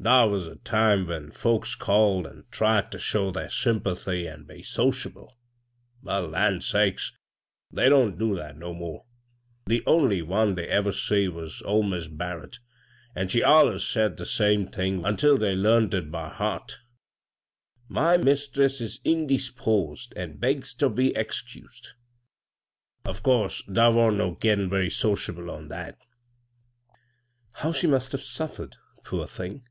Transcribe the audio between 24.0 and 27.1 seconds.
no getdn* very sodaUe on that I" 6« b, Google CROSS